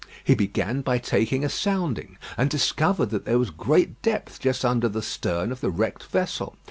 He 0.23 0.33
began 0.33 0.81
by 0.81 0.97
taking 0.97 1.45
a 1.45 1.47
sounding, 1.49 2.17
and 2.35 2.49
discovered 2.49 3.11
that 3.11 3.23
there 3.25 3.37
was 3.37 3.51
great 3.51 4.01
depth 4.01 4.39
just 4.39 4.65
under 4.65 4.89
the 4.89 5.03
stern 5.03 5.51
of 5.51 5.61
the 5.61 5.69
wrecked 5.69 6.05
vessel. 6.07 6.57